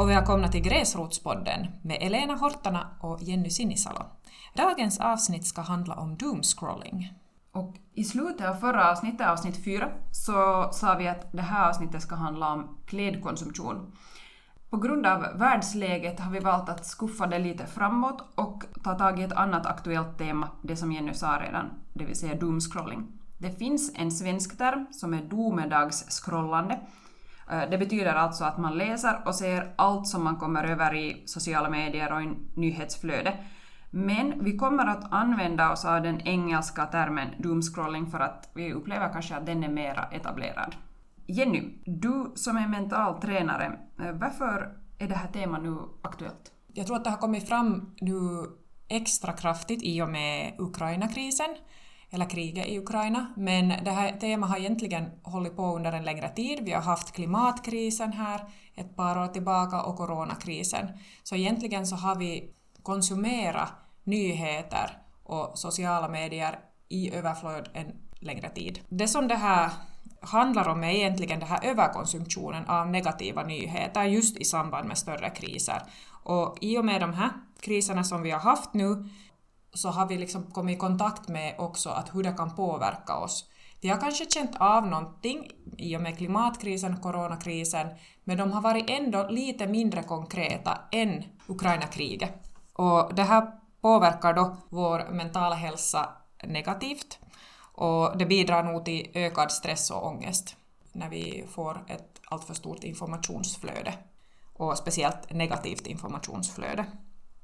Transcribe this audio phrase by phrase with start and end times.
[0.00, 4.04] Och välkomna till Gräsrotspodden med Elena Hortana och Jenny Sinisalo.
[4.54, 7.12] Dagens avsnitt ska handla om doomscrolling.
[7.52, 12.02] Och i slutet av förra avsnittet, avsnitt 4, så sa vi att det här avsnittet
[12.02, 13.92] ska handla om klädkonsumtion.
[14.70, 19.20] På grund av världsläget har vi valt att skuffa det lite framåt och ta tag
[19.20, 23.06] i ett annat aktuellt tema, det som Jenny sa redan, det vill säga doomscrolling.
[23.38, 26.80] Det finns en svensk term som är domedagsskrollande.
[27.50, 31.22] Eh, det betyder alltså att man läser och ser allt som man kommer över i
[31.26, 33.38] sociala medier och i nyhetsflöde.
[33.90, 39.12] Men vi kommer att använda oss av den engelska termen doomscrolling för att vi upplever
[39.12, 40.74] kanske att den är mera etablerad.
[41.26, 46.52] Jenny, du som är mental tränare, eh, varför är det här temat nu aktuellt?
[46.72, 48.46] Jag tror att det har kommit fram nu
[48.88, 51.56] extra kraftigt i och med Ukraina-krisen,
[52.10, 56.28] eller kriget i Ukraina, men det här temat har egentligen hållit på under en längre
[56.28, 56.58] tid.
[56.62, 58.40] Vi har haft klimatkrisen här
[58.74, 60.88] ett par år tillbaka och coronakrisen.
[61.22, 63.72] Så egentligen så har vi konsumerat
[64.04, 66.58] nyheter och sociala medier
[66.88, 68.80] i överflöd en längre tid.
[68.88, 69.70] Det som det här
[70.20, 75.30] handlar om är egentligen den här överkonsumtionen av negativa nyheter just i samband med större
[75.30, 75.82] kriser.
[76.24, 77.30] Och i och med de här
[77.60, 79.08] kriserna som vi har haft nu
[79.72, 83.50] så har vi liksom kommit i kontakt med också att hur det kan påverka oss.
[83.80, 87.88] Vi har kanske känt av någonting i och med klimatkrisen coronakrisen,
[88.24, 92.32] men de har varit ändå lite mindre konkreta än Ukraina-kriget.
[92.72, 96.08] Och det här påverkar då vår mentala hälsa
[96.44, 97.18] negativt
[97.72, 100.56] och det bidrar nog till ökad stress och ångest
[100.92, 103.94] när vi får ett alltför stort informationsflöde
[104.56, 106.86] och speciellt negativt informationsflöde.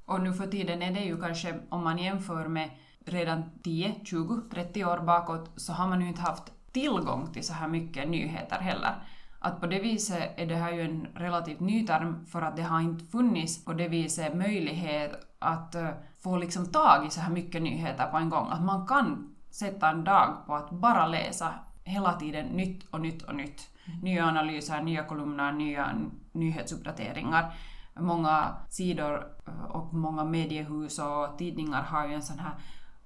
[0.07, 2.71] Och nu för tiden är det ju kanske, om man jämför med
[3.05, 7.53] redan 10, 20, 30 år bakåt, så har man ju inte haft tillgång till så
[7.53, 8.95] här mycket nyheter heller.
[9.39, 12.63] Att på det viset är det här ju en relativt ny term för att det
[12.63, 15.89] har inte funnits på det viset möjlighet att uh,
[16.23, 18.49] få liksom tag i så här mycket nyheter på en gång.
[18.51, 23.23] Att man kan sätta en dag på att bara läsa hela tiden nytt och nytt
[23.23, 23.71] och nytt.
[24.03, 25.91] Nya analyser, nya kolumner, nya
[26.33, 27.55] nyhetsuppdateringar.
[27.99, 29.27] Många sidor
[29.69, 32.55] och många mediehus och tidningar har ju en sån här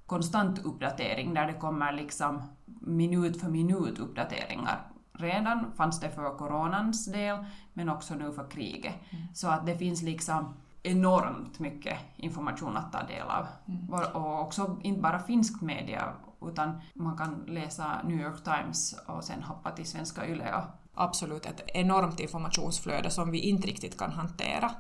[0.07, 2.43] konstant uppdatering där det kommer liksom
[2.81, 4.87] minut för minut uppdateringar.
[5.13, 8.95] Redan fanns det för coronans del, men också nu för kriget.
[9.11, 9.25] Mm.
[9.35, 13.47] Så att det finns liksom enormt mycket information att ta del av.
[13.69, 14.15] Mm.
[14.15, 16.13] Och också inte bara finsk media,
[16.43, 20.55] utan man kan läsa New York Times och sen hoppa till svenska YLE.
[20.55, 20.80] Och...
[21.01, 24.71] Absolut, ett enormt informationsflöde som vi inte riktigt kan hantera.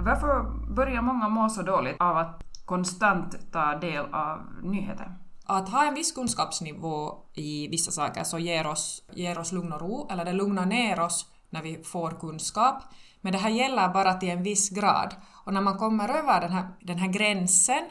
[0.00, 0.42] Varför
[0.74, 5.16] börjar många må så dåligt av att konstant ta del av nyheter?
[5.44, 9.80] Att ha en viss kunskapsnivå i vissa saker så ger oss, ger oss lugn och
[9.80, 12.82] ro, eller det lugnar ner oss när vi får kunskap.
[13.20, 15.14] Men det här gäller bara till en viss grad.
[15.44, 17.82] Och när man kommer över den här, den här gränsen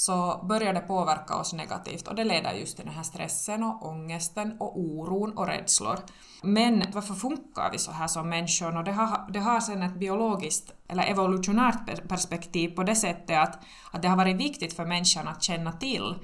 [0.00, 3.88] så börjar det påverka oss negativt och det leder just till den här stressen och
[3.88, 5.98] ångesten och oron och rädslor.
[6.42, 8.76] Men varför funkar vi så här som människor?
[8.76, 13.58] Och det har, det har sen ett biologiskt eller evolutionärt perspektiv på det sättet att,
[13.90, 16.14] att det har varit viktigt för människan att känna till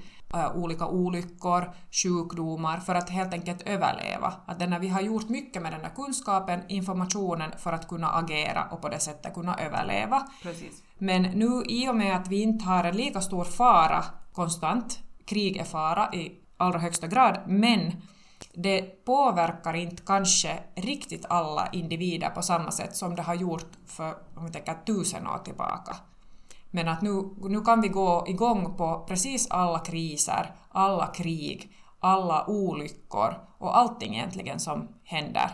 [0.55, 1.73] olika olyckor,
[2.03, 4.33] sjukdomar för att helt enkelt överleva.
[4.45, 8.67] Att när vi har gjort mycket med den här kunskapen, informationen för att kunna agera
[8.71, 10.27] och på det sättet kunna överleva.
[10.43, 10.83] Precis.
[10.97, 15.57] Men nu i och med att vi inte har en lika stor fara konstant, krig
[15.57, 18.01] är fara i allra högsta grad, men
[18.53, 24.15] det påverkar inte kanske riktigt alla individer på samma sätt som det har gjort för,
[24.35, 25.95] om vi tänker tusen år tillbaka.
[26.71, 32.45] Men att nu, nu kan vi gå igång på precis alla kriser, alla krig, alla
[32.47, 35.51] olyckor och allting egentligen som händer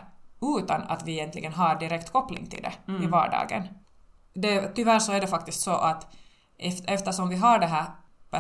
[0.60, 3.04] utan att vi egentligen har direkt koppling till det mm.
[3.04, 3.68] i vardagen.
[4.34, 6.16] Det, tyvärr så är det faktiskt så att
[6.88, 7.86] eftersom vi har, det här,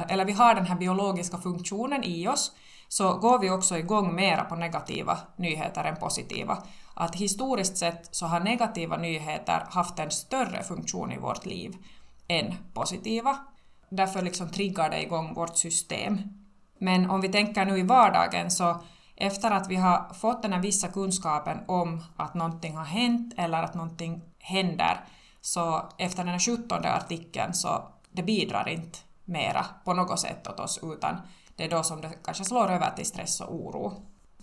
[0.10, 2.52] eller vi har den här biologiska funktionen i oss
[2.88, 6.58] så går vi också igång mera på negativa nyheter än positiva.
[6.94, 11.76] Att historiskt sett så har negativa nyheter haft en större funktion i vårt liv
[12.28, 13.38] än positiva.
[13.90, 16.20] Därför liksom triggar det igång vårt system.
[16.78, 18.84] Men om vi tänker nu i vardagen så
[19.16, 23.64] efter att vi har fått den här vissa kunskapen om att någonting har hänt eller
[23.64, 25.06] att någonting händer
[25.42, 30.60] så efter den här 17 artikeln så det bidrar inte mera på något sätt åt
[30.60, 31.18] oss utan
[31.56, 33.94] det är då som det kanske slår över till stress och oro.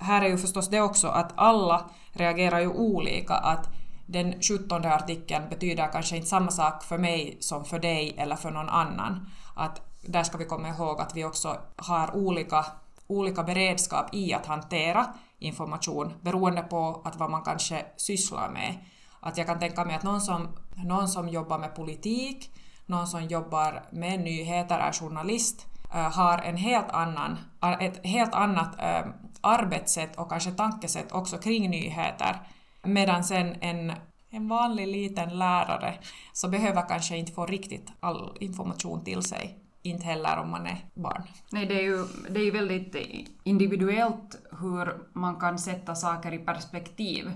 [0.00, 3.68] Här är ju förstås det också att alla reagerar ju olika, att
[4.12, 8.50] den 17 artikeln betyder kanske inte samma sak för mig som för dig eller för
[8.50, 9.26] någon annan.
[9.54, 12.66] Att där ska vi komma ihåg att vi också har olika,
[13.06, 15.06] olika beredskap i att hantera
[15.38, 18.74] information beroende på att vad man kanske sysslar med.
[19.20, 20.48] Att jag kan tänka mig att någon som,
[20.84, 22.50] någon som jobbar med politik,
[22.86, 27.38] någon som jobbar med nyheter, är journalist, äh, har en helt annan,
[27.80, 29.06] ett helt annat äh,
[29.40, 32.36] arbetssätt och kanske tankesätt också kring nyheter.
[32.82, 33.92] Medan sen en,
[34.30, 35.94] en vanlig liten lärare
[36.32, 39.58] så behöver kanske inte få riktigt all information till sig.
[39.82, 41.22] Inte heller om man är barn.
[41.52, 42.96] Nej, det är ju det är väldigt
[43.44, 47.32] individuellt hur man kan sätta saker i perspektiv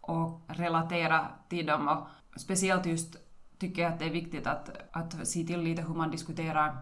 [0.00, 1.88] och relatera till dem.
[1.88, 3.16] Och speciellt just
[3.58, 6.76] tycker jag att det är viktigt att, att se till lite hur man diskuterar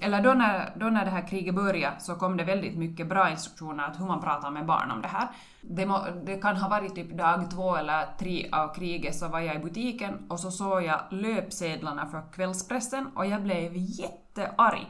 [0.00, 3.30] eller då när, då när det här kriget började så kom det väldigt mycket bra
[3.30, 5.28] instruktioner att hur man pratar med barn om det här.
[5.60, 9.40] Det, må, det kan ha varit typ dag två eller tre av kriget så var
[9.40, 14.86] jag i butiken och så såg jag löpsedlarna för kvällspressen och jag blev jättearg.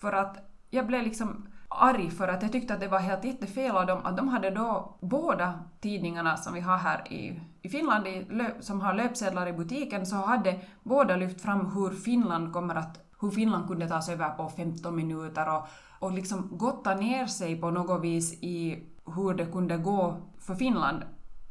[0.00, 0.36] För att
[0.70, 4.00] jag blev liksom arg för att jag tyckte att det var helt jättefel av dem
[4.04, 8.26] att de hade då båda tidningarna som vi har här i, i Finland i,
[8.60, 13.30] som har löpsedlar i butiken så hade båda lyft fram hur Finland kommer att hur
[13.30, 15.66] Finland kunde ta sig över på 15 minuter och,
[15.98, 21.02] och liksom gotta ner sig på något vis i hur det kunde gå för Finland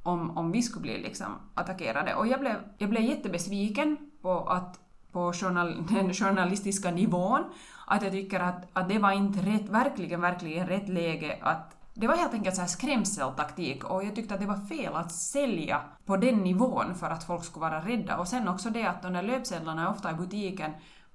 [0.03, 2.15] om, om vi skulle bli liksom attackerade.
[2.15, 4.79] Och jag blev, jag blev jättebesviken på att
[5.11, 7.43] på journal, den journalistiska nivån,
[7.87, 12.07] att jag tycker att, att det var inte rätt, verkligen, verkligen rätt läge att det
[12.07, 15.81] var helt enkelt så här skrämseltaktik och jag tyckte att det var fel att sälja
[16.05, 18.17] på den nivån för att folk skulle vara rädda.
[18.17, 20.71] Och sen också det att de där löpsedlarna är ofta i butiken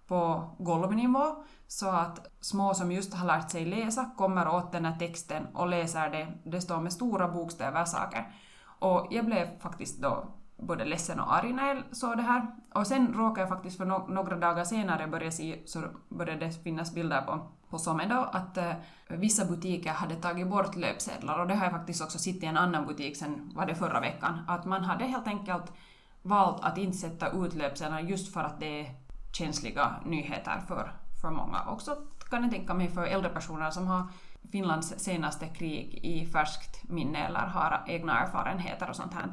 [0.06, 4.98] på golvnivå så att små som just har lärt sig läsa kommer åt den här
[4.98, 6.28] texten och läser det.
[6.44, 8.32] Det står med stora bokstäver saker.
[8.78, 10.26] Och jag blev faktiskt då
[10.58, 12.46] både ledsen och arg när jag såg det här.
[12.74, 16.52] Och sen råkade jag faktiskt för no några dagar senare börja se, så började det
[16.52, 18.72] finnas bilder på, på Somme då, att eh,
[19.08, 22.56] vissa butiker hade tagit bort löpsedlar och det har jag faktiskt också sett i en
[22.56, 25.72] annan butik sen, var det förra veckan, att man hade helt enkelt
[26.22, 31.30] valt att inte sätta ut löpsedlar just för att det är känsliga nyheter för, för
[31.30, 31.64] många.
[31.68, 31.96] Också
[32.30, 34.06] kan jag tänka mig för äldre personer som har
[34.52, 39.26] Finlands senaste krig i färskt minne eller har egna erfarenheter och sånt här.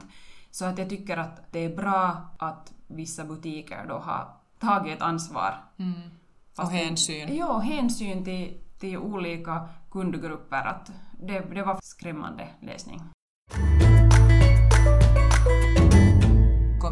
[0.51, 4.27] Så att jag tycker att det är bra att vissa butiker då har
[4.59, 5.63] tagit ett ansvar.
[5.77, 6.09] Mm.
[6.57, 7.35] Och hänsyn.
[7.35, 10.65] Ja, hänsyn till, till olika kundgrupper.
[10.65, 13.01] Att det, det var skrämmande läsning.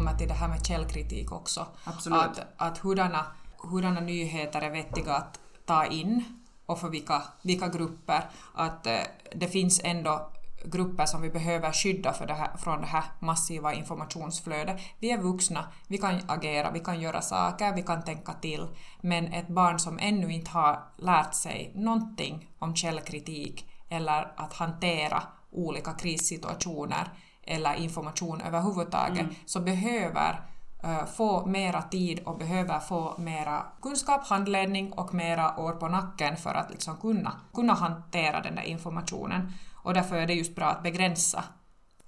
[0.02, 1.66] Kommer till det här med källkritik också.
[1.84, 2.20] Absolut.
[2.20, 3.26] Att, att hurdana,
[3.58, 6.24] hurdana nyheter är vettiga att ta in
[6.66, 8.22] och för vilka, vilka grupper.
[8.54, 9.00] Att eh,
[9.34, 10.30] det finns ändå
[10.64, 14.80] grupper som vi behöver skydda för det här, från det här massiva informationsflödet.
[14.98, 18.66] Vi är vuxna, vi kan agera, vi kan göra saker, vi kan tänka till.
[19.00, 25.22] Men ett barn som ännu inte har lärt sig någonting om källkritik eller att hantera
[25.50, 27.08] olika krissituationer
[27.52, 29.34] eller information överhuvudtaget, mm.
[29.46, 30.40] så behöver
[30.84, 36.36] uh, få mera tid och behöver få mera kunskap, handledning och mera år på nacken
[36.36, 39.52] för att liksom kunna, kunna hantera den där informationen.
[39.74, 41.44] Och därför är det just bra att begränsa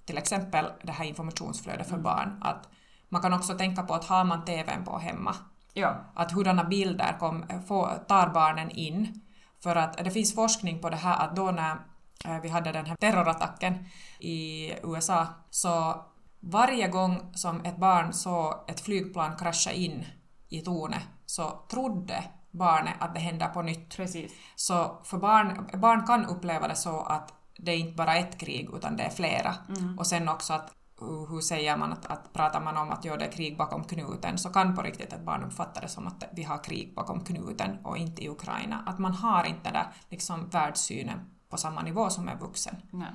[0.05, 2.03] till exempel det här informationsflödet för mm.
[2.03, 2.43] barn.
[2.43, 2.69] Att
[3.09, 5.35] man kan också tänka på att har man TVn på hemma,
[5.73, 5.97] ja.
[6.15, 9.21] att hurdana bilder kom, få, tar barnen in.
[9.63, 11.94] För att det finns forskning på det här att då när Eh,
[12.43, 16.05] vi hade den här terrorattacken i USA, så
[16.41, 20.05] varje gång som ett barn såg ett flygplan krascha in
[20.49, 23.97] i tornet så trodde barnet att det händer på nytt.
[23.97, 24.33] Precis.
[24.57, 28.71] Så för barn, barn kan uppleva det så att det är inte bara ett krig
[28.75, 29.55] utan det är flera.
[29.69, 29.99] Mm.
[29.99, 33.25] Och sen också att hur säger man att, att pratar man om att ja, det
[33.25, 36.43] är krig bakom knuten så kan på riktigt ett barn uppfatta det som att vi
[36.43, 38.83] har krig bakom knuten och inte i Ukraina.
[38.87, 42.77] Att man har inte den där liksom, världssynen på samma nivå som en vuxen.
[42.91, 43.13] Nej.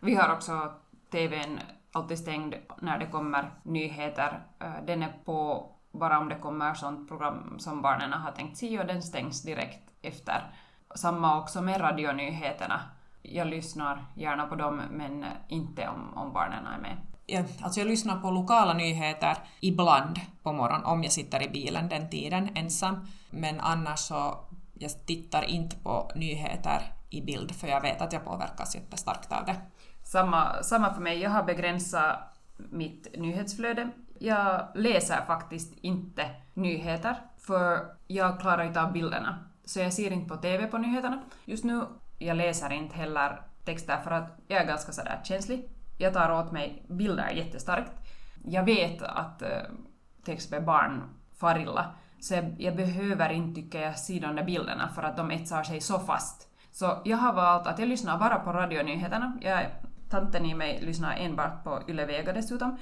[0.00, 0.72] Vi har också
[1.10, 1.60] TVn
[1.92, 4.40] alltid stängd när det kommer nyheter.
[4.58, 8.80] Eh, den är på bara om det kommer sånt program som barnen har tänkt se
[8.80, 10.50] och den stängs direkt efter.
[10.94, 12.80] Samma också med radionyheterna.
[13.22, 16.96] Jag lyssnar gärna på dem men inte om, om barnen är med.
[17.26, 21.88] Ja, alltså jag lyssnar på lokala nyheter ibland på morgonen om jag sitter i bilen
[21.88, 23.06] den tiden ensam.
[23.30, 24.38] Men annars så
[24.74, 29.44] jag tittar inte på nyheter i bild för jag vet att jag påverkas jättestarkt av
[29.46, 29.56] det.
[30.02, 32.18] Samma, samma för mig, jag har begränsat
[32.56, 33.90] mitt nyhetsflöde.
[34.18, 39.38] Jag läser faktiskt inte nyheter för jag klarar inte av bilderna.
[39.64, 41.84] Så jag ser inte på TV på nyheterna just nu.
[42.18, 45.68] Jag läser inte heller texter för att jag är ganska sådär känslig.
[45.98, 47.92] Jag tar åt mig bilder jättestarkt.
[48.44, 51.02] Jag vet att text till exempel barn
[51.36, 55.16] far illa, så jag, jag behöver inte tycka jag se de där bilderna för att
[55.16, 59.38] de etsar sig så fast så jag har valt att jag lyssnar bara på radionyheterna.
[59.40, 59.66] Jag
[60.10, 62.76] tanten i mig lyssnar enbart på Yle Vega dessutom.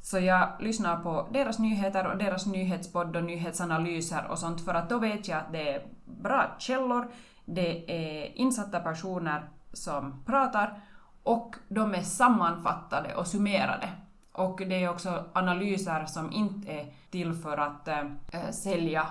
[0.00, 4.88] Så jag lyssnar på deras nyheter och deras nyhetspodd och nyhetsanalyser och sånt för att
[4.88, 7.10] då vet jag att det är bra källor,
[7.44, 10.80] det är insatta personer som pratar
[11.22, 13.88] och de är sammanfattade och summerade.
[14.32, 19.06] Och det är också analyser som inte är till för att äh, sälja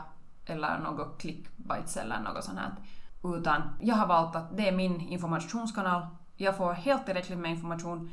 [0.45, 2.71] eller något clickbites eller något sånt här.
[3.23, 6.07] Utan jag har valt att det är min informationskanal.
[6.35, 8.11] Jag får helt tillräckligt med information.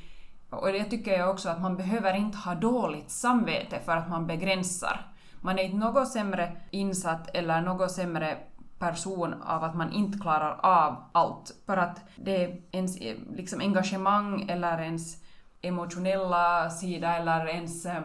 [0.51, 4.27] Och det tycker jag också att man behöver inte ha dåligt samvete för att man
[4.27, 5.07] begränsar.
[5.41, 8.39] Man är inte något sämre insatt eller något sämre
[8.79, 11.53] person av att man inte klarar av allt.
[11.67, 15.17] För att det är ens liksom, engagemang eller ens
[15.63, 17.87] emotionella sida eller ens...
[17.87, 18.03] Eh,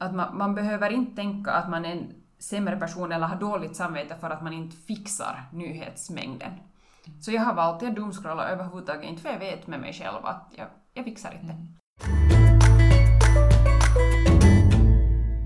[0.00, 2.06] att man, man behöver inte tänka att man är
[2.42, 6.52] sämre person eller har dåligt samvete för att man inte fixar nyhetsmängden.
[7.20, 10.52] Så jag har valt att doomscrolla överhuvudtaget inte för jag vet med mig själv att
[10.56, 11.52] jag, jag fixar inte.
[11.52, 11.82] Mm.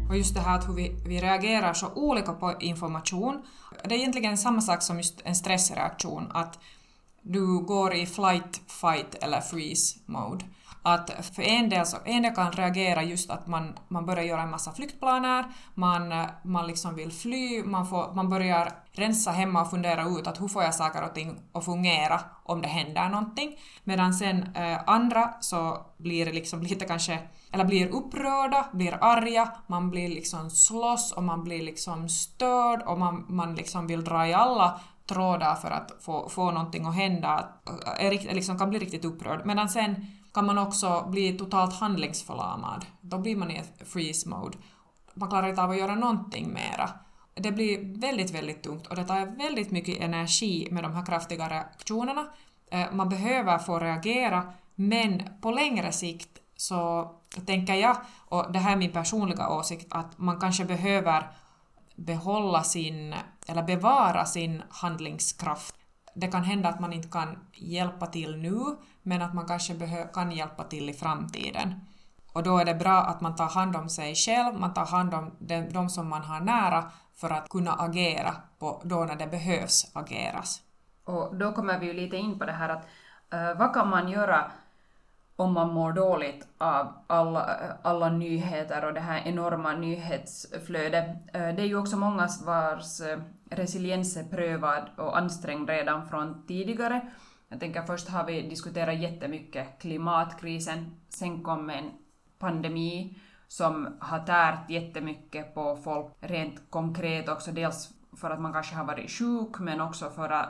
[0.09, 3.43] Och just det här att hur vi, vi reagerar så olika på information.
[3.85, 6.59] Det är egentligen samma sak som just en stressreaktion, att
[7.23, 10.45] du går i flight, fight eller freeze mode.
[10.89, 14.43] Att för en del, så, en del kan reagera just att man, man börjar göra
[14.43, 19.71] en massa flyktplaner, man, man liksom vill fly, man, får, man börjar rensa hemma och
[19.71, 23.59] fundera ut att hur får jag saker och ting att fungera om det händer någonting.
[23.85, 27.19] Medan sen eh, andra så blir liksom lite kanske,
[27.53, 32.99] eller blir upprörda, blir arga, man blir liksom slåss och man blir liksom störd och
[32.99, 37.49] man, man liksom vill dra i alla trådar för att få, få någonting att hända,
[37.67, 39.47] eh, är, liksom kan bli riktigt upprörd.
[39.47, 42.87] Medan sen kan man också bli totalt handlingsförlamad.
[43.01, 44.59] Då blir man i ett freeze mode.
[45.15, 46.91] Man klarar inte av att göra någonting mera.
[47.35, 51.49] Det blir väldigt, väldigt tungt och det tar väldigt mycket energi med de här kraftiga
[51.49, 52.27] reaktionerna.
[52.71, 57.11] Eh, man behöver få reagera, men på längre sikt så
[57.47, 57.97] tänker jag,
[58.29, 61.31] och det här är min personliga åsikt, att man kanske behöver
[61.95, 63.15] behålla sin,
[63.47, 65.75] eller bevara sin handlingskraft.
[66.15, 68.77] Det kan hända att man inte kan hjälpa till nu,
[69.07, 69.75] men att man kanske
[70.15, 71.75] kan hjälpa till i framtiden.
[72.33, 75.15] Och då är det bra att man tar hand om sig själv, man tar hand
[75.15, 79.27] om de, de som man har nära för att kunna agera på då när det
[79.27, 80.63] behövs ageras.
[81.05, 82.85] Och då kommer vi ju lite in på det här att
[83.35, 84.51] uh, vad kan man göra
[85.37, 91.07] om man mår dåligt av alla, alla nyheter och det här enorma nyhetsflödet.
[91.33, 93.19] Eh, det är ju också många vars eh,
[93.51, 97.01] resiliens är prövad och ansträngd redan från tidigare
[97.49, 101.91] jag tänker först har vi diskuterat jättemycket klimatkrisen, sen kom en
[102.39, 108.75] pandemi som har tärt jättemycket på folk rent konkret också, dels för att man kanske
[108.75, 110.49] har varit sjuk men också för att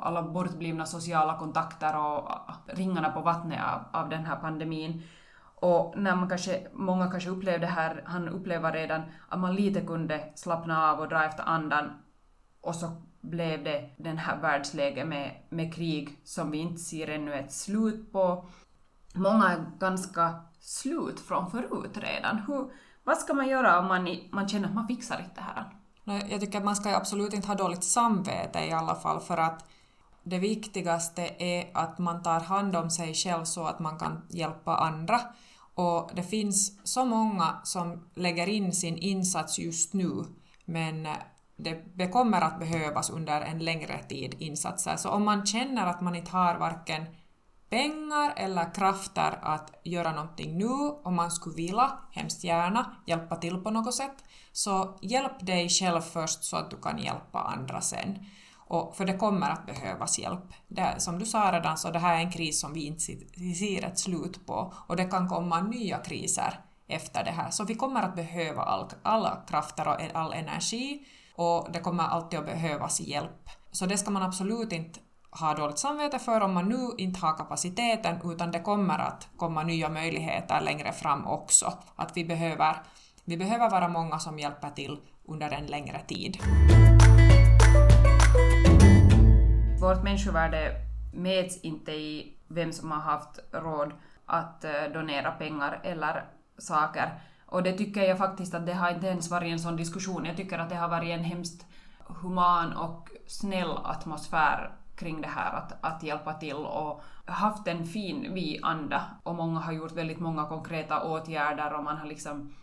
[0.00, 2.30] alla bortblivna sociala kontakter och
[2.66, 5.02] ringarna på vattnet av, av den här pandemin.
[5.60, 9.80] Och när man kanske, många kanske upplevde det här, han upplever redan att man lite
[9.80, 11.90] kunde slappna av och dra efter andan
[12.60, 17.34] och så blev det den här världsläget med, med krig som vi inte ser ännu
[17.34, 18.46] ett slut på.
[19.14, 22.38] Många är ganska slut från förut redan.
[22.46, 22.70] Hur,
[23.04, 25.78] vad ska man göra om man, man känner att man fixar inte det här?
[26.30, 29.64] Jag tycker att man ska absolut inte ha dåligt samvete i alla fall för att
[30.22, 34.76] det viktigaste är att man tar hand om sig själv så att man kan hjälpa
[34.76, 35.20] andra.
[35.74, 40.24] Och det finns så många som lägger in sin insats just nu
[40.64, 41.06] men
[41.94, 44.96] det kommer att behövas under en längre tid insatser.
[44.96, 47.06] Så om man känner att man inte har varken
[47.70, 50.68] pengar eller krafter att göra någonting nu,
[51.04, 56.00] om man skulle vilja, hemskt gärna, hjälpa till på något sätt, så hjälp dig själv
[56.00, 58.18] först så att du kan hjälpa andra sen.
[58.70, 60.54] Och för det kommer att behövas hjälp.
[60.68, 63.00] Det, som du sa redan, så det här är en kris som vi inte
[63.58, 67.50] ser ett slut på och det kan komma nya kriser efter det här.
[67.50, 71.06] Så vi kommer att behöva all, alla krafter och all energi
[71.38, 73.50] och det kommer alltid att behövas hjälp.
[73.70, 77.36] Så det ska man absolut inte ha dåligt samvete för om man nu inte har
[77.36, 81.72] kapaciteten, utan det kommer att komma nya möjligheter längre fram också.
[81.96, 82.76] Att vi behöver,
[83.24, 86.38] vi behöver vara många som hjälper till under en längre tid.
[89.80, 90.72] Vårt människovärde
[91.14, 93.92] mäts inte i vem som har haft råd
[94.26, 96.24] att eh, donera pengar eller
[96.58, 100.24] saker, och det tycker jag faktiskt att det har inte ens varit en sån diskussion.
[100.24, 101.66] Jag tycker att det har varit en hemskt
[101.98, 108.34] human och snäll atmosfär kring det här att, att hjälpa till och haft en fin
[108.34, 112.54] vi-anda och många har gjort väldigt många konkreta åtgärder och man har liksom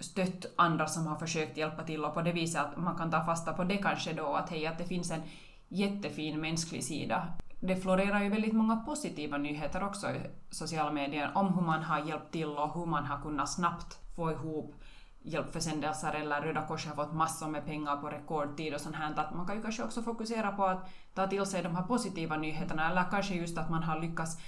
[0.00, 2.04] stött andra som har försökt hjälpa till.
[2.04, 4.66] Och på det viset att man kan ta fasta på det kanske då att hej,
[4.66, 5.22] att det finns en
[5.68, 7.26] jättefin mänsklig sida.
[7.60, 10.20] Det florerar ju väldigt många positiva nyheter också i
[10.50, 14.30] sociala medier om hur man har hjälpt till och hur man har kunnat snabbt få
[14.32, 14.74] ihop
[15.22, 19.14] hjälpförsändelser eller Röda Korset har fått massor med pengar på rekordtid och sånt här.
[19.16, 22.36] Att man kan ju kanske också fokusera på att ta till sig de här positiva
[22.36, 24.38] nyheterna eller kanske just att man har lyckats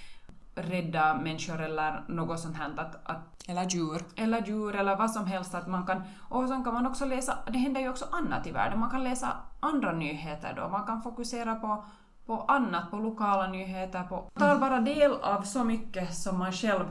[0.54, 2.70] rädda människor eller något sånt här.
[2.76, 4.02] Att, att, Eller djur.
[4.16, 5.54] eller djur eller vad som helst.
[5.54, 8.50] Att man kan, och sen kan man också läsa, det händer ju också annat i
[8.50, 11.84] världen, man kan läsa andra nyheter då, man kan fokusera på,
[12.26, 16.84] på annat, på lokala nyheter, på, tar bara del av så mycket som man själv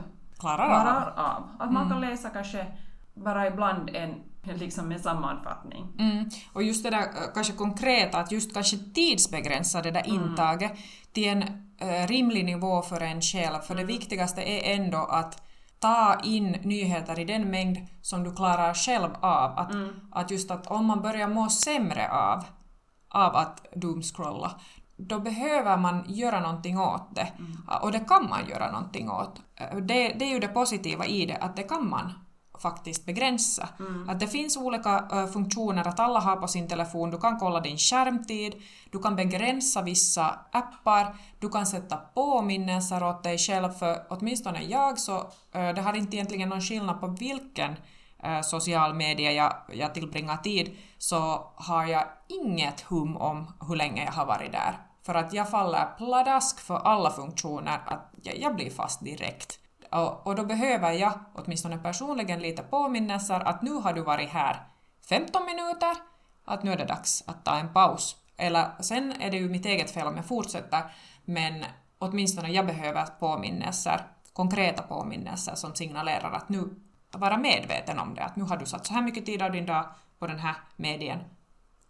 [0.44, 0.82] Klarar av.
[0.82, 1.48] klarar av.
[1.58, 2.66] Att man kan läsa kanske
[3.14, 5.86] bara ibland en, liksom en sammanfattning.
[5.98, 6.30] Mm.
[6.52, 10.72] Och just det där eh, kanske konkreta, att just kanske tidsbegränsa det där intaget
[11.12, 11.42] till en
[11.78, 13.60] eh, rimlig nivå för en själv.
[13.60, 15.42] För det viktigaste är ändå att
[15.78, 19.58] ta in nyheter i den mängd som du klarar själv av.
[19.58, 19.70] Att,
[20.12, 22.44] att just att om man börjar må sämre av,
[23.08, 24.60] av att doomscrolla,
[24.96, 27.32] då behöver man göra någonting åt det.
[27.82, 29.40] Och det kan man göra någonting åt.
[29.82, 32.12] Det, det är ju det positiva i det, att det kan man
[32.62, 33.68] faktiskt begränsa.
[34.08, 37.10] Att det finns olika ö, funktioner att alla har på sin telefon.
[37.10, 38.54] Du kan kolla din skärmtid,
[38.90, 44.98] du kan begränsa vissa appar, du kan sätta påminnelser åt dig själv för åtminstone jag
[44.98, 47.76] så ö, det har inte egentligen någon skillnad på vilken
[48.24, 54.04] Eh, social media jag, jag tillbringar tid så har jag inget hum om hur länge
[54.04, 54.78] jag har varit där.
[55.06, 59.58] För att jag faller pladask för alla funktioner, att jag, jag blir fast direkt.
[59.90, 64.66] Och, och då behöver jag, åtminstone personligen, lite påminnelser att nu har du varit här
[65.08, 65.96] 15 minuter,
[66.44, 68.16] att nu är det dags att ta en paus.
[68.36, 70.82] Eller sen är det ju mitt eget fel om jag fortsätter,
[71.24, 71.64] men
[71.98, 74.00] åtminstone jag behöver påminnelser,
[74.32, 76.83] konkreta påminnelser som signalerar att nu
[77.16, 79.66] vara medveten om det, att nu har du satt så här mycket tid av din
[79.66, 79.84] dag
[80.18, 81.18] på den här medien,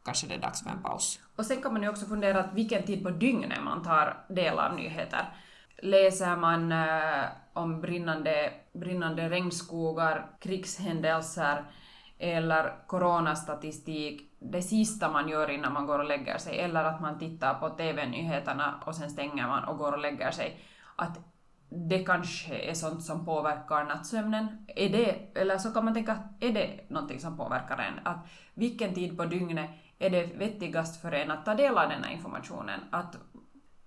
[0.04, 1.20] kanske det är dags för en paus.
[1.36, 4.58] Och sen kan man ju också fundera att vilken tid på dygnet man tar del
[4.58, 5.28] av nyheter.
[5.82, 11.64] Läser man eh, om brinnande, brinnande regnskogar, krigshändelser
[12.18, 17.18] eller coronastatistik det sista man gör innan man går och lägger sig, eller att man
[17.18, 20.60] tittar på TV-nyheterna och sen stänger man och går och lägger sig.
[20.96, 21.18] Att
[21.74, 24.66] det kanske är sånt som påverkar nattsömnen.
[24.76, 28.06] Är det, eller så kan man tänka, är det någonting som påverkar en?
[28.06, 32.04] Att vilken tid på dygnet är det vettigast för en att ta del av den
[32.04, 32.80] här informationen?
[32.90, 33.16] Att,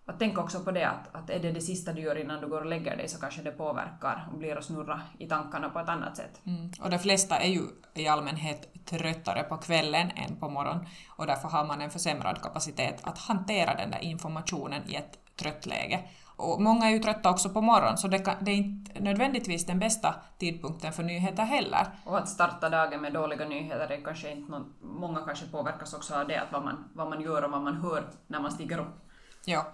[0.06, 2.47] att tänka också på det att, att är det det sista du gör innan du
[2.47, 5.80] går och lägger dig så kanske det påverkar och blir att snurra i tankarna på
[5.80, 6.41] ett annat sätt.
[6.45, 6.71] Mm.
[6.82, 7.62] Och de flesta är ju
[7.93, 13.02] i allmänhet tröttare på kvällen än på morgonen och därför har man en försämrad kapacitet
[13.04, 16.00] att hantera den där informationen i ett trött läge.
[16.38, 19.65] Och många är ju trötta också på morgonen så det, kan, det är inte nödvändigtvis
[19.65, 21.88] den bästa tidpunkten för nyheter heller.
[22.06, 26.15] Och att starta dagen med dåliga nyheter är kanske inte någon, många kanske påverkas också
[26.15, 28.80] av det, att vad man, vad man gör och vad man hör när man stiger
[28.80, 29.08] upp.
[29.45, 29.65] Ja,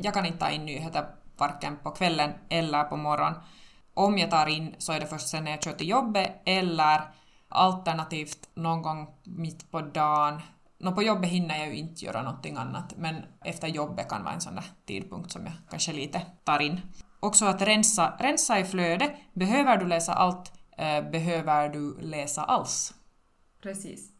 [0.00, 1.06] jag kan inte ta in nyheter
[1.36, 3.34] varken på kvällen eller på morgonen.
[3.94, 7.00] Om jag tar in så är det först sen när jag kör till jobbet eller
[7.48, 10.40] alternativt någon gång mitt på dagen.
[10.80, 14.34] Nå, på jobbet hinner jag ju inte göra någonting annat, men efter jobbet kan vara
[14.34, 16.80] en sån där tidpunkt som jag kanske lite tar in.
[17.20, 19.12] Också att rensa, rensa i flödet.
[19.32, 20.52] Behöver du läsa allt?
[20.76, 22.94] Eh, behöver du läsa alls?
[23.62, 24.12] Precis.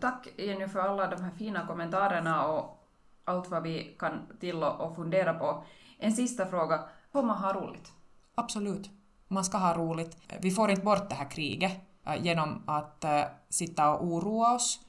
[0.00, 2.78] Tack Jenny för alla de här fina kommentarerna och
[3.24, 5.64] allt vad vi kan till och fundera på.
[5.98, 6.80] En sista fråga.
[7.12, 7.92] Får man ha roligt?
[8.34, 8.90] Absolut.
[9.28, 10.16] Man ska ha roligt.
[10.40, 11.72] Vi får inte bort det här kriget
[12.06, 14.80] eh, genom att eh, sitta och oroa oss,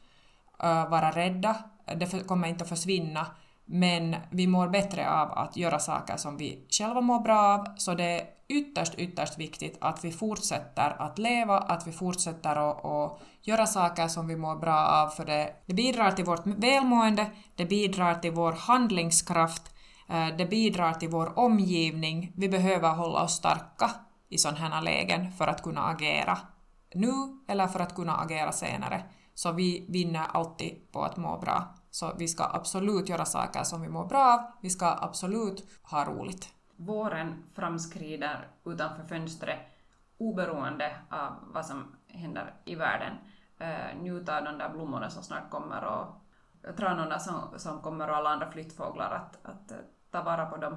[0.64, 1.56] Eh, vara rädda.
[1.96, 3.28] Det för, kommer inte att försvinna.
[3.66, 7.68] Men vi mår bättre av att göra saker som vi själva mår bra av.
[7.78, 12.86] Så det är ytterst, ytterst viktigt att vi fortsätter att leva, att vi fortsätter att,
[12.86, 15.10] att göra saker som vi mår bra av.
[15.10, 19.76] För det, det bidrar till vårt välmående, det bidrar till vår handlingskraft,
[20.10, 22.32] eh, det bidrar till vår omgivning.
[22.36, 23.92] Vi behöver hålla oss starka
[24.30, 26.38] i sådana här lägen för att kunna agera
[26.96, 29.04] nu eller för att kunna agera senare.
[29.36, 31.76] Så vi vinner alltid på att må bra.
[31.92, 36.06] Så vi ska absolut göra saker som vi mår bra av, vi ska absolut ha
[36.06, 36.50] roligt.
[36.76, 39.60] Våren framskrider utanför fönstret
[40.18, 43.14] oberoende av vad som händer i världen.
[43.62, 48.16] Uh, njuta av de där blommorna som snart kommer och tranorna som, som kommer och
[48.16, 49.78] alla andra flyttfåglar, att, att uh,
[50.12, 50.74] ta vara på dem.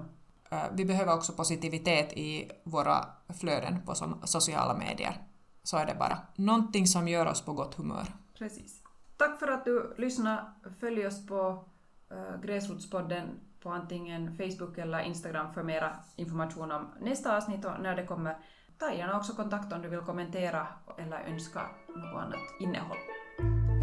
[0.51, 3.05] Eh, Vi behöver också positivitet i våra
[3.40, 5.23] flöden på som- sociala medier.
[5.62, 6.19] Så är det bara.
[6.35, 8.07] Någonting som gör oss på gott humör.
[8.38, 8.83] Precis.
[9.16, 10.44] Tack för att du lyssnade.
[10.81, 11.64] Följ oss på
[12.12, 13.29] uh, Gräsrotspodden
[13.62, 18.37] på antingen Facebook eller Instagram för mera information om nästa avsnitt och när det kommer.
[18.79, 20.66] Ta gärna också kontakt om du vill kommentera
[20.99, 22.99] eller önska något annat innehåll.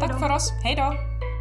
[0.00, 1.33] Tack för oss, hej då!